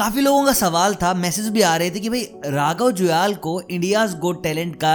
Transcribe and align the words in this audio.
काफ़ी 0.00 0.20
लोगों 0.20 0.44
का 0.44 0.52
सवाल 0.52 0.94
था 0.94 1.12
मैसेज 1.14 1.48
भी 1.48 1.62
आ 1.62 1.74
रहे 1.76 1.90
थे 1.90 2.00
कि 2.00 2.08
भाई, 2.08 2.22
राघव 2.46 2.90
जुयाल 2.90 3.34
को 3.36 3.60
इंडियाज 3.62 4.14
गोट 4.18 4.42
टैलेंट 4.42 4.76
का 4.76 4.92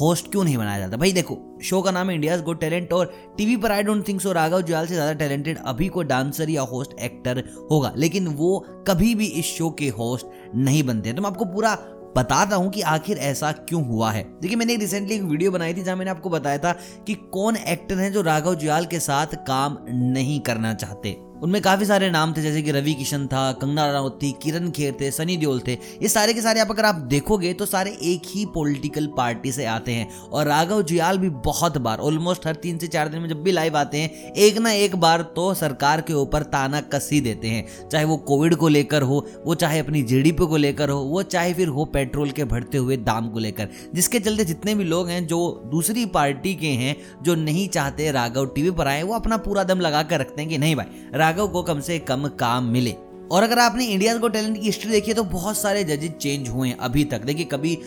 होस्ट 0.00 0.30
क्यों 0.30 0.44
नहीं 0.44 0.56
बनाया 0.58 0.78
जाता? 0.78 0.96
भाई 0.96 1.12
देखो 1.12 1.36
शो 1.62 1.80
का 1.82 1.90
नाम 1.90 2.08
है 2.10 2.14
इंडियाज 2.14 2.42
गोट 2.42 2.60
टैलेंट 2.60 2.92
और 2.92 3.12
टीवी 3.38 3.56
पर 3.56 3.72
I 3.72 3.82
don't 3.82 4.06
think 4.08 4.20
so 4.20 4.32
Raghav 4.32 4.60
Juyal 4.60 4.86
से 4.86 4.94
ज़्यादा 4.94 5.12
टैलेंटेड 5.14 5.58
अभी 5.64 5.88
कोई 5.88 6.04
डांसर 6.04 6.50
या 6.50 6.62
होस्ट 6.62 6.98
एक्टर 7.00 7.42
होगा, 7.70 7.92
लेकिन 7.96 8.28
वो 8.28 8.58
कभी 8.88 9.14
भी 9.14 9.26
इस 9.26 9.46
शो 9.48 9.70
के 9.70 9.88
होस्ट 9.88 10.54
नहीं 10.56 10.82
बनते। 10.82 11.12
तो 11.12 11.22
मैं 11.22 11.30
आपको 11.30 11.44
पूरा 11.44 11.74
बताता 12.16 12.56
हूँ 12.56 12.70
कि 12.70 12.80
आखिर 12.88 13.18
ऐसा 13.18 13.52
क्यों 13.52 13.84
हुआ 13.86 14.10
है। 14.10 14.22
देखिए, 14.40 14.56
मैंने 14.56 14.76
रिसेंटली 14.76 15.14
एक 15.14 15.22
वीडियो 15.24 15.50
बनाई 15.50 15.74
थी 15.74 15.82
जहाँ 15.82 15.96
मैंने 15.96 16.10
आपको 16.10 16.30
बताया 16.30 16.58
था 16.58 16.72
कि 17.06 17.14
कौन 17.32 17.56
एक्टर 17.58 17.98
हैं 17.98 18.12
जो 18.12 18.22
राघव 18.22 18.54
जुयाल 18.54 18.86
के 18.86 19.00
साथ 19.02 19.36
काम 19.46 19.78
नहीं 19.90 20.40
करना 20.40 20.74
चाहते। 20.74 21.16
उनमें 21.42 21.60
काफ़ी 21.62 21.86
सारे 21.86 22.10
नाम 22.10 22.32
थे, 22.32 22.42
जैसे 22.42 22.62
कि 22.62 22.70
रवि 22.70 22.94
किशन 22.94 23.26
था, 23.26 23.52
कंगना 23.52 23.90
राउत 23.92 24.18
थी 24.22 24.30
किरण 24.42 24.70
खेर 24.70 24.96
थे, 25.00 25.10
सनी 25.10 25.36
देओल 25.36 25.60
थे। 25.66 25.72
ये 25.72 26.08
सारे 26.08 26.34
के 26.34 26.40
सारे 26.40 26.60
आप 26.60 26.70
अगर 26.70 26.84
आप 26.84 26.94
देखोगे 26.94 27.52
तो 27.54 27.66
सारे 27.66 27.90
एक 28.02 28.22
ही 28.26 28.44
पॉलिटिकल 28.46 29.06
पार्टी 29.16 29.52
से 29.52 29.64
आते 29.64 29.92
हैं। 29.92 30.18
और 30.18 30.46
राघव 30.46 30.82
जुयाल 30.82 31.18
भी 31.18 31.28
बहुत 31.30 31.78
बार 31.78 31.98
ऑलमोस्ट 31.98 32.46
हर 32.46 32.54
तीन 32.54 32.78
से 32.78 32.86
चार 32.86 33.08
दिन 33.08 33.20
में 33.20 33.28
जब 33.28 33.42
भी 33.42 33.52
लाइव 33.52 33.76
आते 33.76 33.98
हैं, 33.98 34.32
एक 34.32 34.58
ना 34.58 34.72
एक 34.72 34.96
बार 34.96 35.22
तो 35.36 35.54
सरकार 35.54 36.00
के 36.00 36.12
ऊपर 36.12 36.42
ताना 36.42 36.80
कसी 36.80 37.20
देते 37.20 37.48
हैं। 37.48 37.88
चाहे 37.88 38.04
वो 38.04 38.16
कोविड 38.16 38.54
को 38.54 38.68
लेकर 38.68 39.02
हो, 39.02 39.26
वो 39.46 39.54
चाहे 39.54 39.78
अपनी 39.78 40.02
जीडीपी 40.02 40.46
को 40.46 40.56
लेकर 40.56 40.88
हो, 40.88 40.98
वो 40.98 41.22
चाहे 41.22 41.54
फिर 41.54 41.68
हो 41.68 41.84
पेट्रोल 41.84 42.30
के 42.30 42.44
बढ़ते 42.44 42.78
हुए 42.78 42.96
दाम 42.96 43.28
को 43.28 43.38
लेकर। 43.38 43.68
जिसके 43.94 44.20
चलते 44.20 44.44
जितने 44.44 44.74
भी 44.74 44.84
लोग 44.84 45.08
हैं, 45.08 45.26
जो 45.26 45.62
दूसरी 45.66 46.06
पार्टी 46.06 46.54
के 46.54 46.66
हैं, 46.66 46.96
जो 47.22 47.34
नहीं 47.34 47.68
चाहते 47.68 48.10
राघव 48.10 48.46
टीवी 48.46 48.70
पर 48.70 48.88
आए, 48.88 49.02
वो 49.02 49.14
अपना 49.14 49.36
पूरा 49.36 49.64
दम 49.64 49.80
लगा 49.80 50.02
कर 50.02 50.20
रखते 50.20 50.42
हैं 50.42 50.50
कि 50.50 50.58
नहीं 50.58 50.76
भाई 50.76 51.24
राघव 51.26 51.48
को 51.48 51.62
कम 51.62 51.80
से 51.80 51.98
कम 51.98 52.26
काम 52.30 52.64
मिले। 52.64 52.94
और 53.30 53.42
अगर 53.42 53.58
आपने 53.58 53.84
इंडिया 53.84 54.16
को 54.18 54.28
टैलेंट 54.28 54.56
की 54.56 54.66
हिस्ट्री 54.66 54.90
देखी 54.90 55.10
है 55.10 55.14
तो 55.14 55.22
बहुत 55.24 55.56
सारे 55.58 55.82
जजेज 55.84 56.12
चेंज 56.12 56.48
हुए 56.48 56.68
हैं 56.68 56.76
अभी 56.78 57.04
तक। 57.04 57.20
देखिए, 57.20 57.44
कभी 57.44 57.78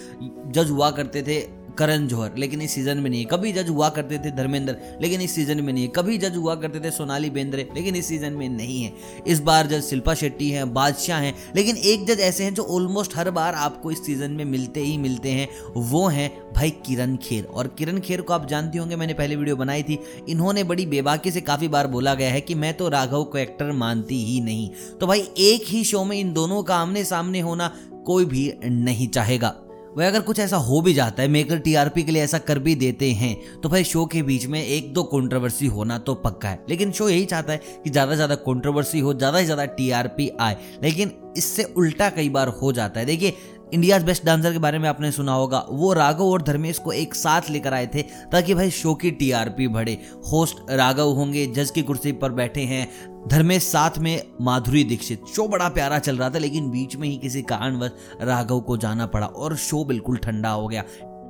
जज 0.48 0.70
हुआ 0.70 0.90
करते 0.92 1.22
थे 1.22 1.40
करण 1.80 2.08
जौहर, 2.08 2.32
लेकिन 2.38 2.62
इस 2.62 2.72
सीज़न 2.72 2.98
में 2.98 3.10
नहीं 3.10 3.20
है। 3.20 3.28
कभी 3.32 3.52
जज 3.52 3.70
हुआ 3.70 3.90
करते 3.90 4.18
थे 4.18 4.32
धर्मेंद्र, 4.32 4.76
लेकिन 5.02 5.22
इस 5.22 5.36
सीज़न 5.36 5.64
में 5.64 5.72
नहीं 5.74 5.84
है। 5.84 5.92
कभी 5.96 6.18
जज 6.18 6.36
हुआ 6.36 6.56
करते 6.56 6.80
थे 6.80 6.92
सोनाली 6.92 7.30
बेंद्रे, 7.30 7.68
लेकिन 7.76 7.96
इस 7.96 8.08
सीज़न 8.08 8.34
में 8.34 8.48
नहीं 8.50 8.82
है। 8.84 8.94
इस 9.28 9.40
बार 9.40 9.68
जज 9.68 9.84
शिल्पा 9.84 10.14
शेट्टी 10.14 10.50
हैं, 10.50 10.74
बादशाह 10.74 11.20
हैं, 11.20 11.34
लेकिन 11.56 11.78
एक 11.78 12.06
जज 12.06 12.20
ऐसे 12.20 12.44
हैं 12.44 12.54
जो 12.54 12.64
ऑलमोस्ट 12.64 13.16
हर 13.16 13.32
बार 13.32 13.56
आपको 13.56 13.92
इस 13.92 14.06
सीज़न 14.06 14.32
में 14.32 14.46
मिलते 14.46 14.80
ही 14.80 14.98
मिलते 14.98 15.30
हैं। 15.30 15.48
वो 15.76 16.08
हैं 16.08 16.30
भाई 16.54 16.70
किरण 16.86 17.16
खेर। 17.16 17.44
और 17.44 17.68
किरण 17.68 18.00
खेर 18.00 18.22
को 18.22 18.34
आप 18.34 18.48
जानते 18.48 18.78
होंगे, 18.78 18.96
मैंने 18.96 19.14
पहले 19.14 19.36
वीडियो 19.36 19.56
बनाई 19.56 19.84
थी। 19.84 20.00
इन्होंने 20.30 20.64
बड़ी 20.64 20.86
बेबाकी 20.86 21.32
से 21.32 21.42
काफ़ी 21.42 21.68
बार 21.68 21.88
बोला 21.88 22.14
गया 22.14 22.30
है 22.30 22.42
कि 22.42 22.56
मैं 22.56 22.74
तो 22.74 22.90
राघव 22.90 23.24
को 23.24 23.38
एक्टर 23.38 23.72
मानती 23.72 24.24
ही 24.26 24.40
नहीं। 24.42 24.70
तो 25.02 25.08
भाई 25.08 25.28
एक 25.38 25.66
ही 25.68 25.84
शो 25.84 26.04
में 26.04 26.20
इन 26.20 26.34
दोनों 26.34 26.62
का 26.64 26.76
आमने 26.76 27.04
सामने 27.04 27.40
होना 27.40 27.74
कोई 28.06 28.26
भी 28.26 28.52
नहीं 28.66 29.08
चाहेगा। 29.08 29.56
वह 29.90 30.08
अगर 30.08 30.22
कुछ 30.22 30.40
ऐसा 30.40 30.58
हो 30.58 30.82
भी 30.82 30.94
जाता 30.94 31.22
है, 31.22 31.28
मेकर 31.28 31.60
टीआरपी 31.60 32.04
के 32.04 32.12
लिए 32.12 32.24
ऐसा 32.24 32.38
कर 32.40 32.60
भी 32.60 32.76
देते 32.76 33.12
हैं 33.12 33.36
तो 33.62 33.70
भाई 33.70 33.84
शो 33.84 34.06
के 34.06 34.22
बीच 34.24 34.46
में 34.46 34.62
एक 34.62 34.94
दो 34.94 35.04
कंट्रोवर्सी 35.06 35.68
होना 35.68 35.98
तो 36.00 36.16
पक्का 36.18 36.50
है। 36.50 36.64
लेकिन 36.70 36.92
शो 36.92 37.10
यही 37.10 37.26
चाहता 37.26 37.54
है 37.54 37.62
कि 37.84 37.90
ज़्यादा 37.90 38.12
से 38.12 38.16
ज़्यादा 38.16 38.36
कंट्रोवर्सी 38.38 39.00
हो, 39.00 39.14
ज़्यादा 39.14 39.40
से 39.40 39.46
ज़्यादा 39.46 39.66
टीआरपी 39.68 40.32
आए। 40.40 40.58
लेकिन 40.84 41.12
इससे 41.38 41.64
उल्टा 41.78 42.10
कई 42.10 42.30
बार 42.30 42.48
हो 42.62 42.72
जाता 42.72 43.00
है। 43.00 43.06
देखिए 43.06 43.38
इंडियाज 43.74 44.04
बेस्ट 44.04 44.26
डांसर 44.26 44.52
के 44.52 44.60
बारे 44.60 44.78
में 44.80 44.88
आपने 44.90 45.12
सुना 45.12 45.34
होगा। 45.34 45.64
वो 45.70 45.92
राघव 45.94 46.24
और 46.24 46.42
धर्मेश 46.42 46.78
को 46.80 46.92
एक 46.92 47.14
साथ 47.16 47.50
लेकर 47.50 47.74
आए 47.74 47.88
थे, 47.88 48.02
ताकि 48.32 48.54
भाई 48.54 48.72
शो 48.72 48.94
की 48.94 49.12
टीआरपी 49.12 49.68
बढ़े। 49.68 49.98
होस्ट 50.32 50.72
राघव 50.72 51.10
होंगे 51.10 51.46
जज 51.48 51.72
की 51.72 51.82
कुर्सी 51.82 52.12
पर 52.14 52.32
बैठे 52.32 52.62
हैं। 52.62 53.09
धर्मेश 53.28 53.64
साथ 53.64 53.98
में 53.98 54.24
माधुरी 54.42 54.84
दीक्षित। 54.84 55.22
शो 55.36 55.48
बड़ा 55.48 55.70
प्यारा 55.70 56.00
चल 56.00 56.18
रहा 56.18 56.30
था, 56.30 56.38
लेकिन 56.38 56.70
बीच 56.70 56.96
में 56.96 57.10
ही 57.10 57.18
किसी 57.18 57.42
कारणवश 57.42 57.92
राघव 58.22 58.60
को 58.60 58.78
जाना 58.78 59.06
पड़ा 59.06 59.28
और 59.28 59.56
शो 59.56 59.84
बिल्कुल 59.84 60.18
ठंडा 60.18 60.50
हो 60.50 60.68
गया। 60.68 60.84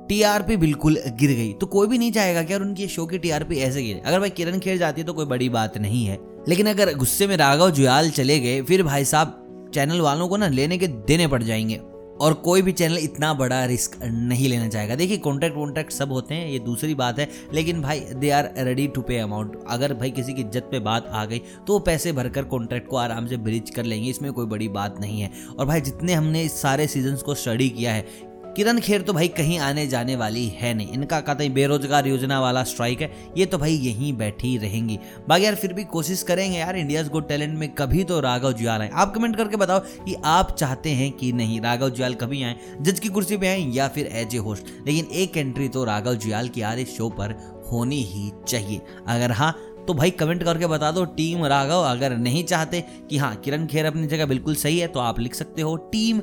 टीआरपी 0.08 0.56
बिल्कुल 0.56 0.98
गिर 1.06 1.30
गई। 1.30 1.52
तो 1.52 1.66
कोई 1.66 1.86
भी 1.86 1.98
नहीं 1.98 2.12
चाहेगा 2.12 2.42
कि 2.42 2.52
यार 2.52 2.60
उनकी 2.60 2.88
शो 2.88 3.06
की 3.06 3.18
टीआरपी 3.18 3.56
ऐसे 3.56 3.82
गिरे। 3.82 4.00
अगर 4.00 4.20
भाई 4.20 4.30
किरण 4.30 4.58
खेर 4.58 4.78
जाती 4.78 5.00
है 5.00 5.06
तो 5.06 5.12
कोई 5.12 5.24
बड़ी 5.24 5.48
बात 5.48 5.78
नहीं 5.78 6.06
है। 6.06 6.18
लेकिन 6.48 6.66
अगर 6.66 6.94
गुस्से 6.94 7.26
में 7.26 7.36
राघव 7.36 7.70
जुयाल 7.70 8.10
चले 8.10 8.40
गए, 8.40 8.62
फिर 8.62 8.82
भाई 8.82 9.04
साहब 9.04 9.36
चैनल 9.74 10.00
वालों 10.00 10.28
को 10.28 10.36
ना 10.36 10.48
लेने 10.48 10.78
के 10.78 10.86
देने 10.86 11.26
पड़ 11.26 11.42
जाएँगे। 11.42 11.80
और 12.20 12.34
कोई 12.44 12.62
भी 12.62 12.72
चैनल 12.72 12.98
इतना 12.98 13.32
बड़ा 13.34 13.64
रिस्क 13.66 13.98
नहीं 14.04 14.48
लेना 14.48 14.68
चाहेगा। 14.68 14.94
देखिए 14.94 15.16
कॉन्ट्रैक्ट 15.18 15.56
वॉन्ट्रैक्ट 15.56 15.92
सब 15.92 16.12
होते 16.12 16.34
हैं, 16.34 16.48
ये 16.48 16.58
दूसरी 16.60 16.94
बात 16.94 17.18
है, 17.18 17.28
लेकिन 17.54 17.82
भाई 17.82 18.00
they 18.00 18.30
are 18.30 18.52
ready 18.58 18.86
to 18.88 19.02
pay 19.02 19.18
amount 19.18 19.58
अगर 19.68 19.94
भाई 19.94 20.10
किसी 20.10 20.32
की 20.32 20.40
इज़्ज़त 20.42 20.68
पे 20.70 20.78
बात 20.80 21.06
आ 21.06 21.24
गई 21.24 21.38
तो 21.66 21.78
पैसे 21.80 22.12
भरकर 22.12 22.44
कॉन्ट्रैक्ट 22.46 22.88
को 22.88 22.96
आराम 22.98 23.26
से 23.26 23.36
ब्रिज 23.38 23.70
कर 23.70 23.84
लेंगे, 23.84 24.10
इसमें 24.10 24.32
कोई 24.32 24.46
बड़ी 24.46 24.68
बात 24.70 25.00
नहीं 25.00 25.20
है। 25.20 25.30
और 25.50 25.66
भाई, 25.66 25.80
जितने 25.80 26.12
हमने 26.12 26.42
इस 26.42 26.60
सारे 26.62 26.86
सीजन्स 26.88 27.22
को 27.22 27.34
स्टडी 27.36 27.68
किया 27.70 27.92
है 27.92 28.06
किरण 28.56 28.78
खेर 28.80 29.02
तो 29.02 29.12
भाई 29.12 29.28
कहीं 29.28 29.58
आने 29.58 29.86
जाने 29.86 30.14
वाली 30.16 30.46
है 30.50 30.72
नहीं। 30.74 30.92
इनका 30.92 31.20
कहते 31.20 31.44
हैं 31.44 31.52
बेरोजगार 31.54 32.06
योजना 32.06 32.40
वाला 32.40 32.62
स्ट्राइक 32.64 33.00
है। 33.00 33.10
ये 33.38 33.46
तो 33.46 33.58
भाई 33.58 33.74
यहीं 33.74 34.12
बैठी 34.12 34.56
रहेंगी। 34.58 34.98
बाकी 35.28 35.44
यार 35.44 35.54
फिर 35.54 35.72
भी 35.72 35.84
कोशिश 35.84 36.22
करेंगे 36.22 36.58
यार 36.58 36.76
इंडियाज 36.76 37.08
गो 37.08 37.20
टैलेंट 37.22 37.58
में 37.58 37.68
कभी 37.74 38.04
तो 38.04 38.20
राघव 38.20 38.52
जुयाल 38.52 38.80
आए। 38.80 38.90
आप 38.92 39.14
कमेंट 39.14 39.36
करके 39.36 39.56
बताओ 39.56 39.80
कि 40.04 40.16
आप 40.24 40.54
चाहते 40.56 40.90
हैं 40.90 41.10
कि 41.12 41.32
नहीं 41.32 41.60
राघव 41.60 41.90
जुयाल 41.90 42.14
कभी 42.14 42.42
आए, 42.42 42.56
जज 42.80 43.00
की 43.00 43.08
कुर्सी 43.08 43.36
पे 43.36 43.48
आए 43.48 43.60
या 43.70 43.88
फिर 43.88 44.06
एज 44.06 44.34
ए 44.34 44.38
होस्ट 44.38 44.66
लेकिन 44.86 45.08
एक 45.14 45.36
एंट्री 45.36 45.68
तो 45.68 45.84
राघव 45.84 46.14
जुयाल 46.16 46.48
की 46.48 46.60
यार 46.60 46.78
इस 46.78 46.96
शो 46.96 47.08
पर 47.10 47.38
होनी 47.72 48.02
ही 48.04 48.30
चाहिए। 48.48 48.80
अगर 49.06 49.32
हाँ 49.32 49.56
तो 49.86 49.94
भाई 49.94 50.10
कमेंट 50.10 50.42
करके 50.42 50.66
बता 50.66 50.90
दो 50.90 51.04
टीम 51.16 51.44
राघव 51.46 51.82
अगर 51.82 52.16
नहीं 52.16 52.42
चाहते 52.44 52.80
कि 53.10 53.18
हाँ 53.18 53.34
किरण 53.36 53.66
खेर 53.66 53.86
अपनी 53.86 54.06
जगह 54.06 54.26
बिल्कुल 54.26 54.54
सही 54.54 54.78
है 54.78 54.86
तो 54.86 55.00
आप 55.00 55.20
लिख 55.20 55.34
सकते 55.34 55.62
हो 55.62 55.76
टीम 55.92 56.20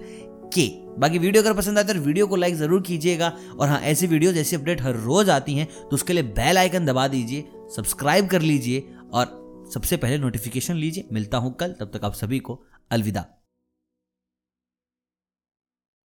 के। 0.53 0.67
बाकी 0.99 1.17
वीडियो 1.19 1.43
अगर 1.43 1.53
पसंद 1.53 1.77
आए 1.77 1.83
तो 1.83 1.93
वीडियो 1.93 2.27
को 2.27 2.35
लाइक 2.35 2.55
ज़रूर 2.55 2.81
कीजिएगा। 2.81 3.31
और 3.59 3.67
हाँ 3.69 3.79
ऐसी 3.81 4.07
वीडियो 4.07 4.31
जैसी 4.33 4.55
अपडेट 4.55 4.81
हर 4.81 4.95
रोज 4.97 5.29
आती 5.29 5.55
हैं 5.55 5.67
तो 5.81 5.93
उसके 5.93 6.13
लिए 6.13 6.23
बेल 6.35 6.57
आइकन 6.57 6.85
दबा 6.85 7.07
दीजिए 7.07 7.45
सब्सक्राइब 7.75 8.27
कर 8.27 8.41
लीजिए 8.41 8.87
और 9.13 9.65
सबसे 9.73 9.97
पहले 9.97 10.17
नोटिफिकेशन 10.17 10.75
लीजिए। 10.75 11.07
मिलता 11.13 11.37
हूँ 11.37 11.55
कल, 11.55 11.75
तब 11.79 11.91
तक 11.93 12.05
आप 12.05 12.13
सभी 12.15 12.39
को 12.39 12.61
अलविदा। 12.91 13.25